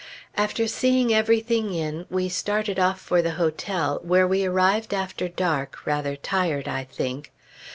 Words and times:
After 0.35 0.65
seeing 0.65 1.13
everything 1.13 1.75
in, 1.75 2.07
we 2.09 2.27
started 2.27 2.79
off 2.79 2.99
for 2.99 3.21
the 3.21 3.33
hotel, 3.33 3.99
where 4.01 4.27
we 4.27 4.43
arrived 4.45 4.95
after 4.95 5.27
dark, 5.27 5.85
rather 5.85 6.15
tired, 6.15 6.67
I 6.67 6.85
think. 6.85 7.31